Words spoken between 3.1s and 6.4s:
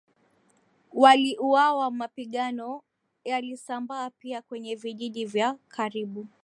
yalisambaa pia kwenye vijiji vya karibu